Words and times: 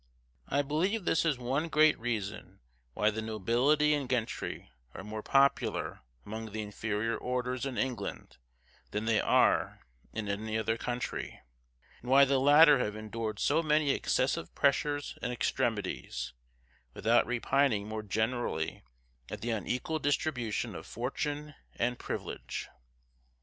I 0.47 0.63
believe 0.63 1.05
this 1.05 1.25
is 1.25 1.37
one 1.37 1.67
great 1.69 1.95
reason 1.99 2.59
why 2.95 3.11
the 3.11 3.21
nobility 3.21 3.93
and 3.93 4.09
gentry 4.09 4.71
are 4.95 5.03
more 5.03 5.21
popular 5.21 5.99
among 6.25 6.47
the 6.53 6.61
inferior 6.63 7.15
orders 7.15 7.67
in 7.67 7.77
England 7.77 8.37
than 8.89 9.05
they 9.05 9.19
are 9.21 9.81
in 10.11 10.27
any 10.27 10.57
other 10.57 10.75
country; 10.75 11.39
and 12.01 12.09
why 12.09 12.25
the 12.25 12.39
latter 12.39 12.79
have 12.79 12.95
endured 12.95 13.37
so 13.37 13.61
many 13.61 13.91
excessive 13.91 14.55
pressures 14.55 15.19
and 15.21 15.31
extremities, 15.31 16.33
without 16.95 17.27
repining 17.27 17.87
more 17.87 18.01
generally 18.01 18.81
at 19.29 19.41
the 19.41 19.51
unequal 19.51 19.99
distribution 19.99 20.73
of 20.73 20.87
fortune 20.87 21.53
and 21.75 21.99
privilege. 21.99 22.69